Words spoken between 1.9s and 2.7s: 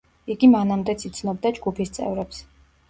წევრებს.